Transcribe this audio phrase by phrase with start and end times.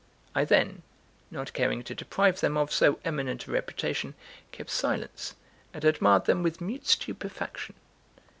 [0.33, 0.81] I then,
[1.29, 4.15] not caring to deprive them of so eminent a reputation,
[4.51, 5.35] kept silence,
[5.75, 7.75] and admired them with mute stupefaction.